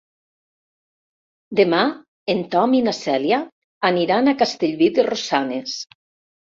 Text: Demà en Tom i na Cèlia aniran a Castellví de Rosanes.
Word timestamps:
Demà 1.59 1.83
en 2.35 2.41
Tom 2.57 2.75
i 2.79 2.83
na 2.89 2.97
Cèlia 3.03 3.41
aniran 3.93 4.27
a 4.27 4.37
Castellví 4.45 4.93
de 5.01 5.11
Rosanes. 5.15 5.83